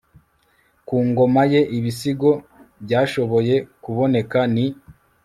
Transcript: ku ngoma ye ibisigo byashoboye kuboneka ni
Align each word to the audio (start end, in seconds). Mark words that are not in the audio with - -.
ku 0.87 0.95
ngoma 1.07 1.41
ye 1.51 1.61
ibisigo 1.77 2.29
byashoboye 2.83 3.55
kuboneka 3.83 4.39
ni 4.53 4.65